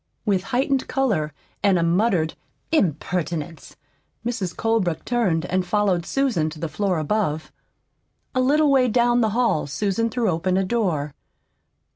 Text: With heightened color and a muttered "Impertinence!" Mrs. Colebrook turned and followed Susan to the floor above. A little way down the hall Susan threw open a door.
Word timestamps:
With 0.25 0.45
heightened 0.45 0.87
color 0.87 1.31
and 1.61 1.77
a 1.77 1.83
muttered 1.83 2.33
"Impertinence!" 2.71 3.75
Mrs. 4.25 4.55
Colebrook 4.57 5.05
turned 5.05 5.45
and 5.45 5.63
followed 5.63 6.07
Susan 6.07 6.49
to 6.49 6.59
the 6.59 6.67
floor 6.67 6.97
above. 6.97 7.51
A 8.33 8.41
little 8.41 8.71
way 8.71 8.87
down 8.87 9.21
the 9.21 9.29
hall 9.37 9.67
Susan 9.67 10.09
threw 10.09 10.27
open 10.31 10.57
a 10.57 10.63
door. 10.63 11.13